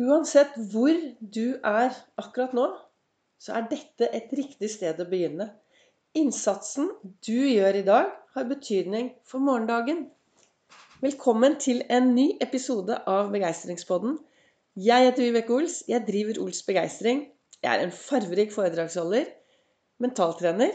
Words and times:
Uansett 0.00 0.54
hvor 0.72 0.96
du 1.20 1.58
er 1.60 1.90
akkurat 2.16 2.54
nå, 2.56 2.62
så 3.36 3.58
er 3.58 3.66
dette 3.68 4.06
et 4.16 4.30
riktig 4.32 4.70
sted 4.72 4.96
å 5.02 5.04
begynne. 5.10 5.50
Innsatsen 6.16 6.88
du 7.26 7.36
gjør 7.36 7.76
i 7.82 7.84
dag, 7.84 8.08
har 8.32 8.48
betydning 8.48 9.10
for 9.28 9.44
morgendagen. 9.44 10.06
Velkommen 11.04 11.58
til 11.60 11.82
en 11.92 12.14
ny 12.16 12.30
episode 12.40 12.96
av 13.12 13.28
Begeistringspodden. 13.34 14.16
Jeg 14.80 15.10
heter 15.10 15.26
Vibeke 15.26 15.56
Ols. 15.58 15.82
Jeg 15.90 16.06
driver 16.08 16.40
Ols 16.46 16.64
Begeistring. 16.64 17.26
Jeg 17.60 17.70
er 17.74 17.84
en 17.84 17.92
farverik 17.92 18.56
foredragsholder, 18.56 19.28
mentaltrener, 20.00 20.72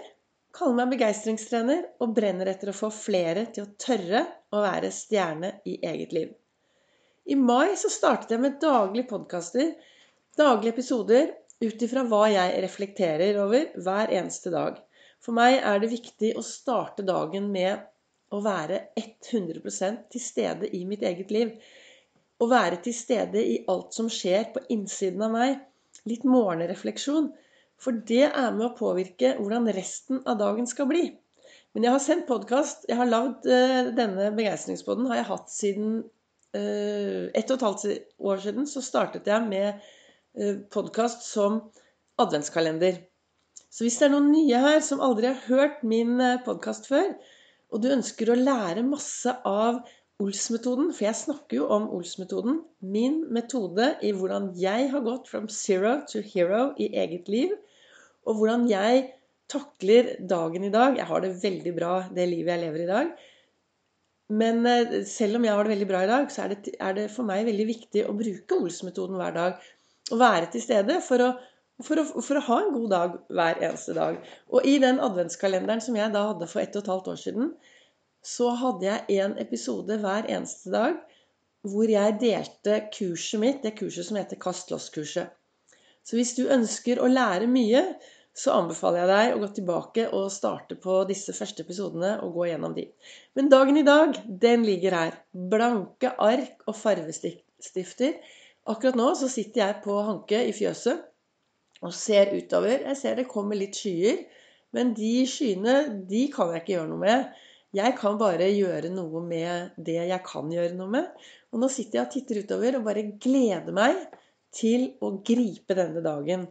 kaller 0.53 0.83
meg 0.83 0.93
begeistringstrener 0.99 1.87
og 1.97 2.13
brenner 2.13 2.53
etter 2.53 2.69
å 2.69 2.77
få 2.77 2.93
flere 2.93 3.49
til 3.55 3.65
å 3.65 3.73
tørre 3.81 4.27
å 4.53 4.61
være 4.69 4.93
stjerne 4.93 5.55
i 5.65 5.79
eget 5.81 6.13
liv. 6.13 6.35
I 7.25 7.35
mai 7.35 7.73
så 7.77 7.89
startet 7.89 8.35
jeg 8.35 8.41
med 8.41 8.59
daglige 8.61 9.07
podkaster, 9.09 9.71
daglige 10.37 10.75
episoder, 10.75 11.31
ut 11.63 11.85
ifra 11.87 12.03
hva 12.05 12.27
jeg 12.29 12.59
reflekterer 12.61 13.39
over 13.41 13.71
hver 13.81 14.13
eneste 14.13 14.51
dag. 14.53 14.77
For 15.23 15.33
meg 15.33 15.57
er 15.57 15.81
det 15.81 15.89
viktig 15.89 16.35
å 16.37 16.43
starte 16.45 17.05
dagen 17.07 17.47
med 17.49 17.81
å 18.29 18.43
være 18.45 18.91
100% 19.01 20.05
til 20.13 20.21
stede 20.21 20.69
i 20.77 20.83
mitt 20.85 21.01
eget 21.07 21.33
liv. 21.33 21.55
Å 22.37 22.45
være 22.51 22.77
til 22.85 22.93
stede 22.93 23.41
i 23.41 23.57
alt 23.73 23.95
som 23.97 24.11
skjer 24.11 24.51
på 24.53 24.61
innsiden 24.75 25.25
av 25.25 25.33
meg. 25.33 25.59
Litt 26.05 26.27
morgenrefleksjon. 26.29 27.31
For 27.81 28.05
det 28.05 28.27
er 28.27 28.51
med 28.53 28.67
å 28.69 28.75
påvirke 28.77 29.33
hvordan 29.39 29.71
resten 29.73 30.21
av 30.29 30.37
dagen 30.43 30.69
skal 30.69 30.91
bli. 30.91 31.07
Men 31.73 31.87
jeg 31.87 31.95
har 31.95 32.03
sendt 32.03 32.29
podkast. 32.29 32.85
Jeg 32.91 32.99
har 32.99 33.09
lagd 33.09 33.47
uh, 33.49 33.95
denne 33.97 34.29
begeistringsboden 34.35 35.09
har 35.09 35.23
jeg 35.23 35.31
hatt 35.31 35.49
siden 35.51 36.03
Eh, 36.05 36.14
ett 36.55 37.51
og 37.51 37.57
et 37.57 37.65
halvt 37.67 37.85
år 38.31 38.41
siden 38.43 38.69
så 38.69 38.83
startet 38.83 39.27
jeg 39.29 39.47
med 39.49 39.67
eh, 40.37 40.61
podkast 40.71 41.25
som 41.27 41.59
adventskalender. 42.21 43.01
Så 43.69 43.83
hvis 43.83 43.97
det 43.99 44.07
er 44.07 44.13
noen 44.13 44.31
nye 44.31 44.61
her 44.63 44.79
som 44.85 45.03
aldri 45.03 45.31
har 45.31 45.41
hørt 45.49 45.83
min 45.83 46.19
eh, 46.23 46.39
podkast 46.45 46.87
før, 46.91 47.13
og 47.73 47.83
du 47.83 47.89
ønsker 47.91 48.31
å 48.31 48.39
lære 48.39 48.85
masse 48.87 49.33
av 49.49 49.83
Ols-metoden, 50.23 50.93
for 50.95 51.09
jeg 51.09 51.19
snakker 51.19 51.57
jo 51.57 51.65
om 51.75 51.89
Ols-metoden, 51.91 52.61
min 52.79 53.25
metode 53.35 53.89
i 53.99 54.13
hvordan 54.15 54.53
jeg 54.55 54.87
har 54.93 55.03
gått 55.03 55.27
from 55.27 55.49
zero 55.51 55.97
to 56.07 56.21
hero 56.23 56.69
i 56.79 56.87
eget 56.95 57.27
liv, 57.27 57.51
og 58.23 58.39
hvordan 58.39 58.63
jeg 58.71 59.09
takler 59.51 60.15
dagen 60.25 60.63
i 60.65 60.71
dag 60.73 60.95
Jeg 60.97 61.05
har 61.05 61.21
det 61.21 61.35
veldig 61.43 61.73
bra, 61.75 61.95
det 62.15 62.29
livet 62.31 62.55
jeg 62.55 62.63
lever 62.63 62.85
i 62.85 62.89
dag. 62.89 63.11
Men 64.33 64.65
eh, 64.65 65.03
selv 65.05 65.37
om 65.37 65.45
jeg 65.45 65.53
har 65.53 65.67
det 65.67 65.73
veldig 65.75 65.87
bra 65.89 66.03
i 66.03 66.09
dag, 66.09 66.29
så 66.33 66.45
er 66.45 66.53
det, 66.53 66.75
er 66.81 66.95
det 66.97 67.09
for 67.13 67.27
meg 67.27 67.45
veldig 67.45 67.67
viktig 67.69 68.05
å 68.09 68.15
bruke 68.17 68.57
Ols-metoden 68.57 69.19
hver 69.21 69.35
dag. 69.35 69.67
Å 70.13 70.17
være 70.21 70.49
til 70.53 70.63
stede 70.63 70.97
for 71.05 71.21
å, 71.21 71.29
for, 71.85 72.01
å, 72.01 72.23
for 72.25 72.39
å, 72.39 72.45
ha 72.47 72.59
en 72.63 72.73
god 72.73 72.89
dag 72.93 73.17
hver 73.29 73.61
eneste 73.61 73.97
dag. 73.97 74.17
Og 74.49 74.65
i 74.65 74.77
den 74.81 75.01
adventskalenderen 75.03 75.83
som 75.83 75.97
jeg 75.97 76.13
da 76.13 76.27
hadde 76.31 76.49
for 76.49 76.63
ett 76.63 76.77
og 76.77 76.85
et 76.85 76.91
halvt 76.93 77.11
år 77.13 77.21
siden, 77.21 77.51
så 78.25 78.49
hadde 78.57 78.87
jeg 78.87 79.19
en 79.21 79.35
episode 79.41 79.99
hver 80.01 80.25
eneste 80.33 80.73
dag 80.73 80.97
hvor 81.65 81.89
jeg 81.89 82.17
delte 82.21 82.79
kurset 82.93 83.41
mitt, 83.41 83.63
det 83.65 83.73
kurset 83.77 84.05
som 84.07 84.17
heter 84.19 84.37
Kast 84.41 84.69
loss-kurset. 84.73 85.33
Så 86.05 86.17
hvis 86.17 86.35
du 86.37 86.43
ønsker 86.53 87.01
å 87.01 87.09
lære 87.09 87.47
mye, 87.49 87.81
så 88.35 88.51
anbefaler 88.51 89.01
jeg 89.01 89.11
deg 89.11 89.33
å 89.33 89.41
gå 89.41 89.49
tilbake 89.55 90.05
og 90.17 90.31
starte 90.33 90.75
på 90.79 90.97
disse 91.07 91.31
første 91.35 91.63
episodene 91.63 92.17
og 92.25 92.35
gå 92.35 92.49
gjennom 92.49 92.73
de. 92.75 92.89
Men 93.37 93.51
dagen 93.51 93.79
i 93.79 93.85
dag, 93.87 94.17
den 94.27 94.65
ligger 94.67 94.97
her. 94.97 95.15
Blanke 95.31 96.11
ark 96.19 96.65
og 96.67 96.75
farvestifter. 96.75 98.17
Akkurat 98.67 98.99
nå 98.99 99.07
så 99.15 99.29
sitter 99.31 99.63
jeg 99.63 99.79
på 99.85 99.95
Hanke 100.03 100.43
i 100.49 100.51
fjøset 100.55 101.05
og 101.85 101.95
ser 101.95 102.33
utover. 102.35 102.83
Jeg 102.89 102.99
ser 102.99 103.15
det 103.19 103.29
kommer 103.31 103.55
litt 103.59 103.79
skyer, 103.79 104.25
men 104.75 104.91
de 104.97 105.15
skyene, 105.29 105.77
de 106.09 106.27
kan 106.33 106.51
jeg 106.51 106.65
ikke 106.65 106.75
gjøre 106.75 106.91
noe 106.91 107.03
med. 107.05 107.41
Jeg 107.75 107.95
kan 107.99 108.19
bare 108.19 108.51
gjøre 108.51 108.91
noe 108.91 109.23
med 109.23 109.75
det 109.79 110.01
jeg 110.09 110.21
kan 110.27 110.51
gjøre 110.51 110.75
noe 110.75 110.91
med. 110.91 111.27
Og 111.55 111.63
nå 111.63 111.71
sitter 111.71 112.01
jeg 112.01 112.07
og 112.07 112.13
titter 112.13 112.43
utover 112.43 112.77
og 112.77 112.87
bare 112.87 113.07
gleder 113.15 113.75
meg 113.75 114.01
til 114.55 114.89
å 115.03 115.13
gripe 115.23 115.75
denne 115.77 116.03
dagen. 116.03 116.49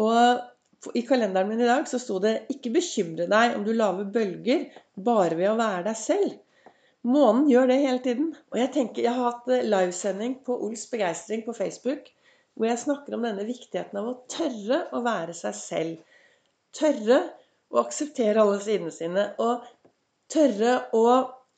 Og 0.00 0.42
i 0.94 1.02
kalenderen 1.06 1.48
min 1.48 1.62
i 1.64 1.68
dag 1.68 1.88
så 1.88 1.98
sto 2.02 2.18
det 2.22 2.34
'Ikke 2.52 2.72
bekymre 2.74 3.26
deg 3.30 3.56
om 3.56 3.64
du 3.64 3.72
lager 3.72 4.10
bølger 4.16 4.66
bare 4.96 5.38
ved 5.38 5.50
å 5.50 5.60
være 5.60 5.84
deg 5.88 5.96
selv'. 6.00 6.34
Månen 7.04 7.48
gjør 7.50 7.68
det 7.68 7.80
hele 7.82 8.00
tiden. 8.04 8.28
Og 8.52 8.58
jeg 8.58 8.72
tenker, 8.72 9.04
jeg 9.04 9.12
har 9.12 9.30
hatt 9.30 9.48
eh, 9.52 9.64
livesending 9.68 10.38
på 10.46 10.56
Ols 10.66 10.86
begeistring 10.90 11.44
på 11.44 11.56
Facebook 11.56 12.10
hvor 12.54 12.68
jeg 12.68 12.80
snakker 12.84 13.16
om 13.16 13.24
denne 13.26 13.44
viktigheten 13.48 13.98
av 13.98 14.08
å 14.08 14.18
tørre 14.30 14.84
å 14.94 15.00
være 15.04 15.34
seg 15.36 15.56
selv. 15.58 16.20
Tørre 16.74 17.18
å 17.74 17.80
akseptere 17.82 18.40
alle 18.40 18.60
sidene 18.62 18.92
sine. 18.94 19.24
Og 19.42 19.66
tørre 20.30 20.76
å 20.94 21.04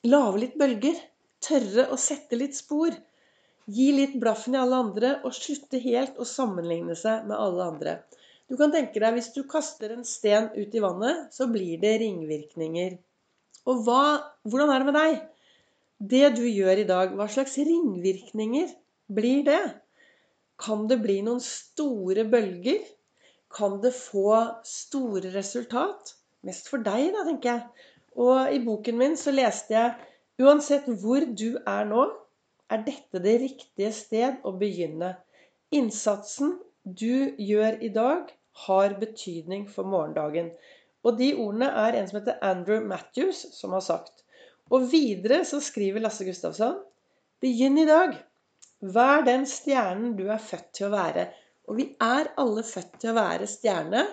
lage 0.09 0.42
litt 0.42 0.56
bølger. 0.59 0.97
Tørre 1.44 1.91
å 1.92 1.98
sette 2.00 2.38
litt 2.41 2.56
spor. 2.56 2.97
Gi 3.76 3.91
litt 3.92 4.16
blaffen 4.22 4.56
i 4.56 4.60
alle 4.62 4.81
andre 4.86 5.12
og 5.26 5.36
slutte 5.36 5.78
helt 5.82 6.19
å 6.22 6.26
sammenligne 6.26 6.97
seg 6.98 7.28
med 7.28 7.36
alle 7.36 7.69
andre. 7.75 7.97
Du 8.46 8.54
kan 8.58 8.70
tenke 8.70 9.00
deg 9.02 9.16
hvis 9.16 9.32
du 9.34 9.40
kaster 9.50 9.90
en 9.90 10.04
sten 10.06 10.52
ut 10.54 10.74
i 10.74 10.82
vannet, 10.82 11.32
så 11.34 11.48
blir 11.50 11.80
det 11.82 11.96
ringvirkninger. 12.04 12.94
Og 13.66 13.80
hva, 13.86 14.02
hvordan 14.46 14.70
er 14.70 14.82
det 14.82 14.86
med 14.90 14.98
deg? 15.00 15.16
Det 16.12 16.28
du 16.36 16.44
gjør 16.46 16.82
i 16.82 16.86
dag, 16.86 17.14
hva 17.18 17.26
slags 17.32 17.56
ringvirkninger 17.58 18.70
blir 19.16 19.42
det? 19.48 19.62
Kan 20.62 20.86
det 20.90 21.00
bli 21.02 21.18
noen 21.26 21.42
store 21.42 22.26
bølger? 22.30 22.84
Kan 23.52 23.80
det 23.82 23.92
få 23.96 24.36
store 24.66 25.32
resultat? 25.34 26.14
Mest 26.46 26.70
for 26.70 26.84
deg, 26.86 27.10
da, 27.16 27.24
tenker 27.26 27.50
jeg. 27.50 27.90
Og 28.16 28.54
i 28.54 28.62
boken 28.62 29.00
min 29.00 29.18
så 29.18 29.34
leste 29.34 29.74
jeg 29.74 30.46
uansett 30.46 30.86
hvor 31.02 31.26
du 31.26 31.58
er 31.58 31.88
nå, 31.88 32.06
er 32.70 32.82
dette 32.86 33.20
det 33.22 33.36
riktige 33.42 33.92
sted 33.94 34.38
å 34.46 34.54
begynne. 34.58 35.16
Innsatsen 35.74 36.56
du 36.86 37.34
gjør 37.42 37.80
i 37.82 37.90
dag, 37.94 38.30
har 38.64 38.96
betydning 39.00 39.66
for 39.68 39.88
morgendagen. 39.88 40.52
Og 41.06 41.18
de 41.20 41.32
ordene 41.38 41.68
er 41.84 41.98
en 41.98 42.08
som 42.08 42.20
heter 42.20 42.38
Andrew 42.44 42.84
Matthews, 42.84 43.44
som 43.54 43.74
har 43.76 43.84
sagt. 43.84 44.24
Og 44.72 44.88
videre 44.90 45.44
så 45.46 45.60
skriver 45.62 46.02
Lasse 46.02 46.26
Gustavsson 46.26 46.80
Begynn 47.42 47.76
i 47.78 47.86
dag. 47.88 48.16
Vær 48.80 49.24
den 49.26 49.44
stjernen 49.48 50.14
du 50.18 50.26
er 50.32 50.42
født 50.42 50.70
til 50.76 50.88
å 50.88 50.94
være. 50.94 51.28
Og 51.68 51.78
vi 51.78 51.90
er 52.02 52.30
alle 52.40 52.64
født 52.66 52.96
til 53.02 53.12
å 53.12 53.18
være 53.18 53.48
stjerne. 53.50 54.06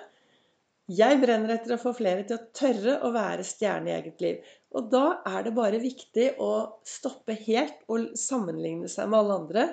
Jeg 0.91 1.19
brenner 1.21 1.55
etter 1.55 1.75
å 1.75 1.79
få 1.79 1.93
flere 1.95 2.25
til 2.27 2.37
å 2.37 2.45
tørre 2.55 2.97
å 3.07 3.13
være 3.15 3.45
stjerne 3.47 3.89
i 3.89 3.95
eget 3.95 4.23
liv. 4.23 4.53
Og 4.75 4.89
da 4.91 5.05
er 5.29 5.45
det 5.45 5.55
bare 5.55 5.79
viktig 5.81 6.33
å 6.43 6.51
stoppe 6.87 7.37
helt 7.45 7.85
og 7.87 8.11
sammenligne 8.19 8.89
seg 8.91 9.07
med 9.09 9.21
alle 9.21 9.39
andre. 9.43 9.67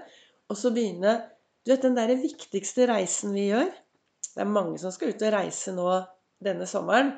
Og 0.51 0.59
så 0.59 0.73
begynne 0.75 1.19
Du 1.61 1.75
vet 1.75 1.83
den 1.85 1.99
derre 1.99 2.17
viktigste 2.17 2.87
reisen 2.89 3.35
vi 3.37 3.51
gjør, 3.51 3.69
det 4.37 4.45
er 4.45 4.55
mange 4.55 4.79
som 4.81 4.93
skal 4.95 5.13
ut 5.13 5.23
og 5.27 5.35
reise 5.35 5.75
nå 5.75 5.87
denne 6.45 6.67
sommeren. 6.71 7.15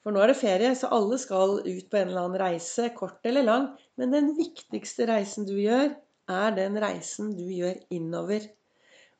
For 0.00 0.14
nå 0.14 0.22
er 0.22 0.32
det 0.32 0.40
ferie, 0.40 0.70
så 0.76 0.88
alle 0.96 1.18
skal 1.20 1.58
ut 1.60 1.88
på 1.92 1.98
en 1.98 2.08
eller 2.08 2.22
annen 2.22 2.40
reise, 2.40 2.88
kort 2.96 3.26
eller 3.28 3.44
lang. 3.44 3.66
Men 4.00 4.14
den 4.14 4.32
viktigste 4.38 5.06
reisen 5.10 5.48
du 5.48 5.56
gjør, 5.60 5.92
er 6.30 6.56
den 6.56 6.78
reisen 6.80 7.34
du 7.36 7.44
gjør 7.44 7.76
innover. 7.92 8.46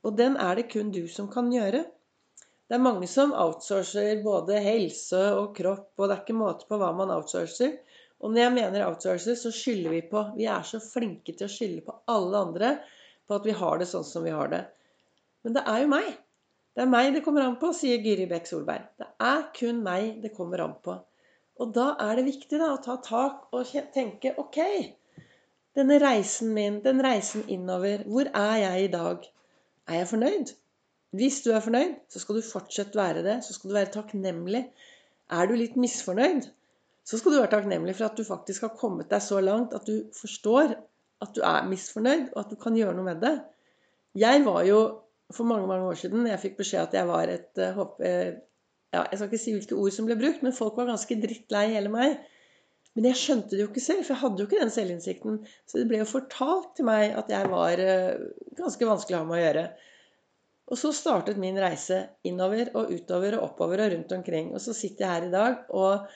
Og 0.06 0.16
den 0.16 0.38
er 0.40 0.56
det 0.56 0.70
kun 0.72 0.92
du 0.94 1.02
som 1.12 1.28
kan 1.32 1.50
gjøre. 1.52 1.84
Det 2.70 2.78
er 2.78 2.82
mange 2.82 3.08
som 3.10 3.34
outsourcer 3.34 4.22
både 4.24 4.60
helse 4.62 5.20
og 5.34 5.52
kropp, 5.56 5.90
og 5.98 6.06
det 6.06 6.14
er 6.14 6.22
ikke 6.22 6.38
måte 6.38 6.68
på 6.70 6.78
hva 6.80 6.92
man 6.96 7.12
outsourcer. 7.12 7.74
Og 8.20 8.32
når 8.32 8.44
jeg 8.44 8.54
mener 8.56 8.86
outsourcer, 8.86 9.36
så 9.36 9.52
skylder 9.52 9.96
vi 9.96 10.02
på 10.08 10.22
Vi 10.36 10.46
er 10.48 10.64
så 10.66 10.80
flinke 10.80 11.34
til 11.34 11.48
å 11.48 11.52
skylde 11.52 11.84
på 11.86 11.96
alle 12.14 12.44
andre 12.46 12.72
på 13.26 13.36
at 13.36 13.46
vi 13.48 13.56
har 13.58 13.80
det 13.80 13.88
sånn 13.90 14.06
som 14.06 14.24
vi 14.24 14.32
har 14.34 14.52
det. 14.52 14.64
Men 15.44 15.56
det 15.56 15.64
er 15.66 15.82
jo 15.82 15.92
meg. 15.92 16.08
Det 16.74 16.84
er 16.84 16.90
meg 16.90 17.10
det 17.14 17.24
kommer 17.24 17.44
an 17.44 17.58
på, 17.60 17.72
sier 17.74 18.00
Gyri 18.04 18.28
Bekk 18.30 18.46
Solberg. 18.48 18.86
Det 19.00 19.08
er 19.26 19.42
kun 19.56 19.82
meg 19.84 20.20
det 20.22 20.32
kommer 20.36 20.62
an 20.64 20.76
på. 20.84 20.94
Og 21.60 21.74
da 21.76 21.90
er 22.00 22.16
det 22.16 22.28
viktig 22.28 22.60
da, 22.60 22.70
å 22.72 22.80
ta 22.84 22.96
tak 23.04 23.50
og 23.56 23.74
tenke 23.94 24.32
OK, 24.40 24.60
denne 25.76 25.98
reisen 26.02 26.54
min, 26.56 26.78
den 26.84 27.02
reisen 27.04 27.44
innover, 27.52 28.06
hvor 28.08 28.30
er 28.30 28.56
jeg 28.62 28.86
i 28.86 28.92
dag? 28.94 29.26
Er 29.90 30.00
jeg 30.00 30.08
fornøyd? 30.14 30.54
Hvis 31.18 31.40
du 31.42 31.50
er 31.52 31.62
fornøyd, 31.64 31.98
så 32.08 32.22
skal 32.22 32.38
du 32.38 32.46
fortsette 32.46 32.98
være 32.98 33.24
det. 33.26 33.36
Så 33.44 33.56
skal 33.56 33.70
du 33.70 33.76
være 33.76 33.92
takknemlig. 33.96 34.62
Er 35.30 35.50
du 35.50 35.56
litt 35.58 35.76
misfornøyd, 35.78 36.46
så 37.06 37.18
skal 37.18 37.34
du 37.34 37.40
være 37.40 37.52
takknemlig 37.54 37.96
for 37.98 38.06
at 38.08 38.18
du 38.18 38.26
faktisk 38.26 38.66
har 38.66 38.76
kommet 38.78 39.10
deg 39.10 39.22
så 39.24 39.40
langt 39.42 39.74
at 39.74 39.86
du 39.86 40.10
forstår 40.14 40.76
at 41.20 41.32
du 41.36 41.42
er 41.44 41.66
misfornøyd, 41.68 42.30
og 42.32 42.44
at 42.44 42.52
du 42.52 42.58
kan 42.60 42.76
gjøre 42.78 42.94
noe 42.96 43.06
med 43.10 43.20
det. 43.22 43.34
Jeg 44.18 44.44
var 44.46 44.62
jo 44.66 44.80
for 45.34 45.48
mange 45.48 45.68
mange 45.70 45.88
år 45.90 45.98
siden 46.00 46.26
jeg 46.28 46.42
fikk 46.42 46.58
beskjed 46.60 46.88
at 46.88 46.96
jeg 46.98 47.08
var 47.08 47.30
et 47.30 47.60
uh, 47.62 47.82
ja, 48.00 49.04
Jeg 49.04 49.16
skal 49.16 49.28
ikke 49.28 49.42
si 49.44 49.54
hvilke 49.54 49.78
ord 49.78 49.94
som 49.94 50.08
ble 50.08 50.18
brukt, 50.18 50.42
men 50.42 50.56
folk 50.56 50.78
var 50.80 50.90
ganske 50.90 51.18
drittlei 51.22 51.68
hele 51.76 51.92
meg. 51.92 52.16
Men 52.98 53.06
jeg 53.06 53.20
skjønte 53.20 53.54
det 53.54 53.62
jo 53.62 53.68
ikke 53.70 53.84
selv, 53.84 54.02
for 54.02 54.16
jeg 54.16 54.22
hadde 54.24 54.42
jo 54.42 54.48
ikke 54.48 54.62
den 54.64 54.72
selvinnsikten. 54.74 55.36
Så 55.70 55.78
det 55.78 55.86
ble 55.90 56.00
jo 56.00 56.08
fortalt 56.10 56.72
til 56.74 56.88
meg 56.88 57.14
at 57.14 57.30
jeg 57.30 57.52
var 57.52 57.84
uh, 57.86 58.24
ganske 58.58 58.90
vanskelig 58.90 59.18
å 59.18 59.22
ha 59.22 59.28
med 59.28 59.38
å 59.38 59.44
gjøre. 59.44 59.64
Og 60.70 60.78
så 60.78 60.90
startet 60.94 61.38
min 61.42 61.58
reise 61.58 62.04
innover 62.26 62.70
og 62.78 62.90
utover 62.94 63.36
og 63.38 63.46
oppover 63.48 63.84
og 63.84 63.94
rundt 63.94 64.12
omkring. 64.14 64.52
Og 64.54 64.62
så 64.62 64.74
sitter 64.76 65.06
jeg 65.06 65.14
her 65.14 65.26
i 65.26 65.32
dag 65.32 65.72
og 65.74 66.10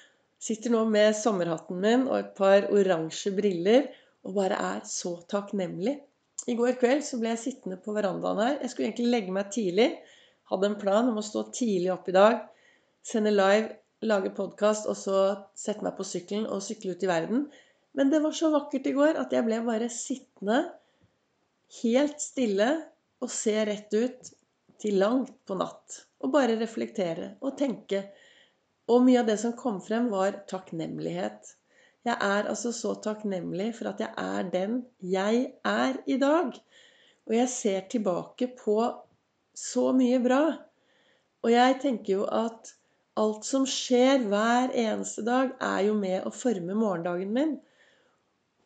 sitter 0.44 0.74
nå 0.74 0.84
med 0.90 1.16
sommerhatten 1.18 1.80
min 1.82 2.04
og 2.06 2.18
et 2.20 2.34
par 2.38 2.68
oransje 2.70 3.32
briller 3.34 3.88
og 4.24 4.36
bare 4.38 4.58
er 4.74 4.84
så 4.88 5.16
takknemlig. 5.30 5.96
I 6.50 6.56
går 6.58 6.76
kveld 6.80 7.04
så 7.06 7.18
ble 7.20 7.32
jeg 7.32 7.42
sittende 7.42 7.78
på 7.80 7.94
verandaen 7.96 8.42
her. 8.42 8.58
Jeg 8.60 8.72
skulle 8.72 8.90
egentlig 8.90 9.12
legge 9.12 9.32
meg 9.32 9.52
tidlig. 9.54 9.88
Hadde 10.50 10.68
en 10.68 10.80
plan 10.80 11.08
om 11.08 11.20
å 11.20 11.24
stå 11.24 11.46
tidlig 11.56 11.92
opp 11.94 12.10
i 12.10 12.16
dag, 12.16 12.42
sende 13.04 13.32
live 13.32 13.78
lage 14.04 14.32
podkast 14.36 14.88
og 14.90 14.96
så 15.00 15.20
sette 15.56 15.84
meg 15.84 15.96
på 15.96 16.04
sykkelen 16.04 16.48
og 16.52 16.62
sykle 16.64 16.92
ut 16.92 17.04
i 17.04 17.08
verden. 17.08 17.46
Men 17.96 18.10
det 18.12 18.20
var 18.24 18.34
så 18.36 18.50
vakkert 18.52 18.88
i 18.90 18.94
går 18.96 19.20
at 19.20 19.32
jeg 19.32 19.46
ble 19.46 19.60
bare 19.64 19.88
sittende 19.92 20.58
helt 21.80 22.20
stille 22.20 22.68
og 23.24 23.32
se 23.32 23.54
rett 23.64 23.94
ut 23.94 24.32
til 24.82 24.98
langt 25.00 25.32
på 25.48 25.56
natt. 25.56 26.02
Og 26.24 26.32
bare 26.34 26.58
reflektere 26.60 27.34
og 27.44 27.56
tenke. 27.60 28.02
Og 28.90 29.04
mye 29.06 29.22
av 29.22 29.28
det 29.30 29.38
som 29.40 29.54
kom 29.56 29.80
frem, 29.84 30.10
var 30.12 30.42
takknemlighet. 30.50 31.54
Jeg 32.04 32.16
er 32.20 32.48
altså 32.50 32.72
så 32.76 32.92
takknemlig 33.00 33.70
for 33.78 33.88
at 33.94 34.00
jeg 34.02 34.12
er 34.20 34.48
den 34.52 34.82
jeg 35.00 35.46
er 35.64 35.96
i 36.06 36.18
dag. 36.20 36.52
Og 37.24 37.36
jeg 37.36 37.48
ser 37.48 37.86
tilbake 37.90 38.50
på 38.58 38.78
så 39.56 39.90
mye 39.96 40.18
bra. 40.20 40.42
Og 41.44 41.52
jeg 41.52 41.78
tenker 41.80 42.18
jo 42.18 42.26
at 42.28 42.74
alt 43.20 43.46
som 43.46 43.64
skjer 43.68 44.26
hver 44.28 44.74
eneste 44.74 45.24
dag, 45.24 45.54
er 45.62 45.86
jo 45.88 45.94
med 45.96 46.26
å 46.26 46.34
forme 46.34 46.76
morgendagen 46.76 47.32
min. 47.32 47.56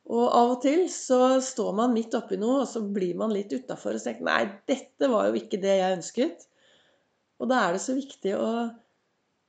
Og 0.08 0.24
av 0.24 0.54
og 0.54 0.60
til 0.64 0.86
så 0.90 1.36
står 1.44 1.74
man 1.76 1.92
midt 1.92 2.16
oppi 2.16 2.38
noe, 2.40 2.62
og 2.64 2.70
så 2.70 2.80
blir 2.80 3.18
man 3.20 3.34
litt 3.34 3.52
utafor 3.52 3.98
og 3.98 4.04
tenker 4.04 4.24
Nei, 4.24 4.44
dette 4.70 5.10
var 5.12 5.28
jo 5.28 5.36
ikke 5.38 5.60
det 5.60 5.74
jeg 5.76 5.98
ønsket. 5.98 6.46
Og 7.38 7.50
da 7.50 7.66
er 7.66 7.76
det 7.76 7.82
så 7.84 7.94
viktig 7.94 8.32
å 8.38 8.52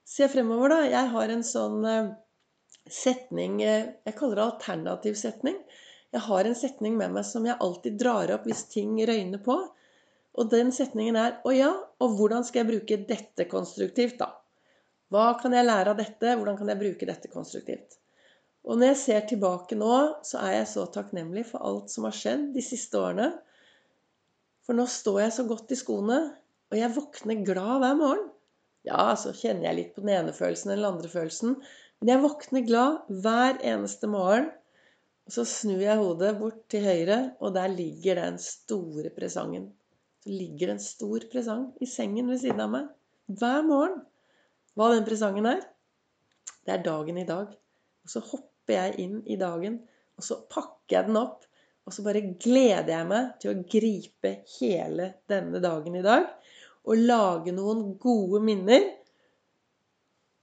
se 0.09 0.27
fremover, 0.29 0.73
da. 0.73 0.81
Jeg 0.89 1.13
har 1.13 1.31
en 1.33 1.45
sånn 1.47 1.85
eh, 1.87 2.11
setning 2.89 3.61
eh, 3.63 3.91
Jeg 4.05 4.17
kaller 4.17 4.39
det 4.39 4.45
alternativ 4.45 5.17
setning. 5.19 5.57
Jeg 6.13 6.25
har 6.25 6.47
en 6.47 6.57
setning 6.57 6.95
med 6.97 7.13
meg 7.13 7.27
som 7.27 7.45
jeg 7.45 7.59
alltid 7.61 7.99
drar 8.01 8.31
opp 8.33 8.47
hvis 8.49 8.65
ting 8.71 8.95
røyner 9.05 9.41
på. 9.45 9.57
Og 10.39 10.51
den 10.51 10.71
setningen 10.73 11.17
er 11.19 11.39
Å 11.43 11.53
ja, 11.53 11.71
og 11.99 12.17
hvordan 12.17 12.45
skal 12.47 12.63
jeg 12.63 12.71
bruke 12.71 12.99
dette 13.09 13.45
konstruktivt, 13.51 14.19
da? 14.21 14.31
Hva 15.09 15.33
kan 15.41 15.55
jeg 15.57 15.65
lære 15.65 15.93
av 15.93 15.97
dette? 15.97 16.35
Hvordan 16.37 16.57
kan 16.57 16.69
jeg 16.69 16.81
bruke 16.81 17.09
dette 17.09 17.31
konstruktivt? 17.33 17.97
Og 18.69 18.77
når 18.77 18.91
jeg 18.91 18.99
ser 19.01 19.21
tilbake 19.29 19.77
nå, 19.79 19.93
så 20.25 20.41
er 20.43 20.59
jeg 20.59 20.71
så 20.73 20.85
takknemlig 20.93 21.47
for 21.49 21.65
alt 21.65 21.89
som 21.93 22.05
har 22.05 22.15
skjedd 22.15 22.49
de 22.53 22.63
siste 22.63 22.99
årene. 22.99 23.31
For 24.67 24.77
nå 24.77 24.85
står 24.85 25.23
jeg 25.23 25.35
så 25.39 25.45
godt 25.49 25.73
i 25.73 25.79
skoene, 25.79 26.19
og 26.69 26.77
jeg 26.77 26.93
våkner 26.93 27.45
glad 27.47 27.79
hver 27.81 27.95
morgen. 27.97 28.27
Ja, 28.85 29.15
så 29.19 29.33
kjenner 29.35 29.69
jeg 29.69 29.77
litt 29.79 29.95
på 29.95 30.03
den 30.03 30.13
ene 30.13 30.35
følelsen 30.35 30.71
eller 30.71 30.85
den 30.85 30.97
andre 30.97 31.11
følelsen. 31.11 31.55
Men 31.99 32.13
jeg 32.13 32.23
våkner 32.23 32.67
glad 32.67 33.09
hver 33.23 33.59
eneste 33.65 34.07
morgen. 34.11 34.51
Og 35.27 35.35
så 35.35 35.43
snur 35.45 35.81
jeg 35.83 35.99
hodet 35.99 36.31
bort 36.39 36.61
til 36.71 36.85
høyre, 36.87 37.19
og 37.43 37.53
der 37.53 37.69
ligger 37.69 38.17
den 38.17 38.39
store 38.41 39.11
presangen. 39.13 39.67
Så 40.23 40.31
ligger 40.31 40.71
det 40.71 40.77
en 40.77 40.83
stor 40.83 41.25
presang 41.31 41.67
i 41.83 41.87
sengen 41.87 42.31
ved 42.31 42.41
siden 42.41 42.63
av 42.63 42.71
meg. 42.73 42.87
Hver 43.29 43.61
morgen 43.67 43.99
hva 44.79 44.93
den 44.93 45.03
presangen 45.03 45.47
er? 45.49 45.61
Det 46.63 46.71
er 46.71 46.83
dagen 46.85 47.17
i 47.19 47.27
dag. 47.27 47.51
Og 48.05 48.11
så 48.11 48.21
hopper 48.23 48.75
jeg 48.75 48.95
inn 49.03 49.17
i 49.27 49.35
dagen, 49.39 49.79
og 50.15 50.23
så 50.23 50.37
pakker 50.47 50.95
jeg 50.95 51.09
den 51.09 51.19
opp. 51.19 51.43
Og 51.83 51.95
så 51.95 52.05
bare 52.05 52.21
gleder 52.39 52.91
jeg 52.93 53.07
meg 53.09 53.31
til 53.41 53.51
å 53.51 53.63
gripe 53.73 54.31
hele 54.59 55.09
denne 55.31 55.59
dagen 55.63 55.97
i 55.99 56.05
dag. 56.05 56.29
Og 56.87 57.01
lage 57.09 57.51
noen 57.55 57.97
gode 57.99 58.39
minner, 58.45 58.85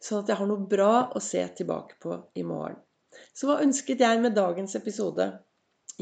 sånn 0.03 0.23
at 0.23 0.31
jeg 0.33 0.41
har 0.41 0.49
noe 0.51 0.69
bra 0.71 0.93
å 1.17 1.23
se 1.23 1.43
tilbake 1.59 1.99
på 2.03 2.19
i 2.37 2.45
morgen. 2.47 2.79
Så 3.37 3.49
hva 3.49 3.61
ønsket 3.65 4.03
jeg 4.05 4.21
med 4.23 4.37
dagens 4.37 4.77
episode? 4.79 5.29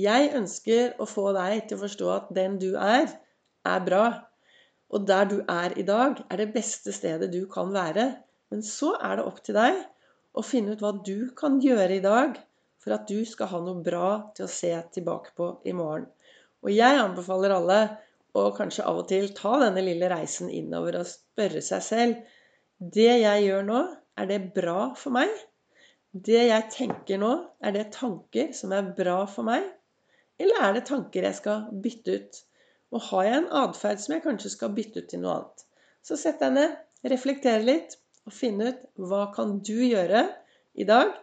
Jeg 0.00 0.32
ønsker 0.34 0.96
å 0.98 1.06
få 1.06 1.28
deg 1.36 1.68
til 1.68 1.78
å 1.78 1.84
forstå 1.84 2.08
at 2.14 2.30
den 2.34 2.56
du 2.62 2.72
er, 2.74 3.06
er 3.62 3.84
bra. 3.86 4.06
Og 4.90 5.06
der 5.06 5.28
du 5.30 5.36
er 5.50 5.76
i 5.78 5.86
dag, 5.86 6.18
er 6.30 6.42
det 6.42 6.52
beste 6.54 6.94
stedet 6.94 7.30
du 7.32 7.44
kan 7.50 7.70
være. 7.74 8.08
Men 8.50 8.64
så 8.66 8.94
er 8.98 9.18
det 9.18 9.28
opp 9.28 9.40
til 9.46 9.58
deg 9.58 9.78
å 10.34 10.42
finne 10.42 10.74
ut 10.74 10.82
hva 10.82 10.92
du 11.06 11.30
kan 11.38 11.60
gjøre 11.62 12.00
i 12.00 12.02
dag 12.04 12.38
for 12.82 12.96
at 12.96 13.06
du 13.08 13.22
skal 13.26 13.48
ha 13.52 13.60
noe 13.64 13.82
bra 13.86 14.08
til 14.36 14.46
å 14.46 14.50
se 14.50 14.72
tilbake 14.96 15.32
på 15.38 15.48
i 15.64 15.72
morgen. 15.76 16.08
Og 16.64 16.72
jeg 16.74 17.00
anbefaler 17.00 17.54
alle 17.54 17.78
å 18.34 18.48
kanskje 18.56 18.84
av 18.88 19.02
og 19.04 19.08
til 19.08 19.30
ta 19.36 19.56
denne 19.62 19.84
lille 19.84 20.08
reisen 20.10 20.50
innover 20.50 20.98
og 21.00 21.08
spørre 21.08 21.62
seg 21.64 21.84
selv 21.86 22.34
Det 22.92 23.12
jeg 23.22 23.44
gjør 23.46 23.62
nå, 23.64 23.80
er 24.20 24.26
det 24.28 24.40
bra 24.56 24.90
for 24.98 25.14
meg? 25.14 25.30
Det 26.12 26.42
jeg 26.50 26.70
tenker 26.74 27.20
nå, 27.22 27.30
er 27.64 27.72
det 27.72 27.86
tanker 27.94 28.50
som 28.56 28.74
er 28.76 28.90
bra 28.98 29.22
for 29.30 29.46
meg? 29.46 29.64
Eller 30.36 30.66
er 30.66 30.76
det 30.76 30.84
tanker 30.90 31.24
jeg 31.24 31.38
skal 31.38 31.68
bytte 31.84 32.18
ut? 32.18 32.40
Og 32.94 33.06
har 33.08 33.28
jeg 33.28 33.38
en 33.38 33.52
atferd 33.62 34.02
som 34.02 34.14
jeg 34.14 34.24
kanskje 34.26 34.52
skal 34.52 34.74
bytte 34.76 35.00
ut 35.00 35.08
til 35.10 35.22
noe 35.22 35.38
annet? 35.38 35.64
Så 36.04 36.18
sett 36.20 36.42
deg 36.42 36.52
ned, 36.58 36.76
reflekter 37.08 37.64
litt, 37.64 37.96
og 38.28 38.36
finn 38.36 38.60
ut 38.60 38.84
hva 39.00 39.28
kan 39.34 39.58
du 39.64 39.76
gjøre 39.80 40.26
i 40.76 40.86
dag 40.88 41.14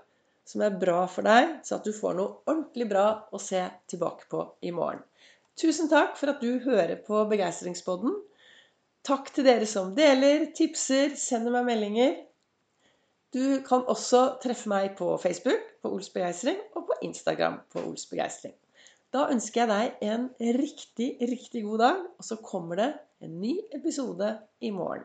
som 0.48 0.64
er 0.66 0.80
bra 0.82 1.06
for 1.10 1.28
deg, 1.28 1.60
så 1.68 1.78
at 1.78 1.86
du 1.86 1.94
får 1.96 2.18
noe 2.18 2.42
ordentlig 2.50 2.88
bra 2.90 3.06
å 3.32 3.40
se 3.42 3.62
tilbake 3.92 4.28
på 4.32 4.44
i 4.66 4.74
morgen. 4.76 5.04
Tusen 5.60 5.92
takk 5.92 6.18
for 6.18 6.34
at 6.34 6.42
du 6.42 6.58
hører 6.64 6.98
på 7.06 7.22
Begeistringspodden. 7.30 8.16
Takk 9.08 9.32
til 9.34 9.48
dere 9.48 9.66
som 9.66 9.96
deler, 9.98 10.52
tipser, 10.54 11.16
sender 11.18 11.56
meg 11.56 11.66
meldinger. 11.72 12.20
Du 13.34 13.62
kan 13.66 13.86
også 13.90 14.38
treffe 14.44 14.70
meg 14.70 14.92
på 15.00 15.16
Facebook 15.24 15.64
på 15.82 15.90
Ols 15.96 16.12
Begeistring 16.14 16.60
og 16.76 16.86
på 16.90 16.98
Instagram 17.08 17.62
på 17.72 17.82
Ols 17.88 18.06
Begeistring. 18.12 18.54
Da 19.12 19.26
ønsker 19.34 19.64
jeg 19.64 19.72
deg 19.72 20.04
en 20.12 20.28
riktig, 20.60 21.08
riktig 21.32 21.64
god 21.66 21.82
dag, 21.82 22.04
og 22.20 22.28
så 22.28 22.38
kommer 22.46 22.80
det 22.80 22.92
en 23.26 23.40
ny 23.42 23.56
episode 23.76 24.30
i 24.62 24.70
morgen. 24.76 25.04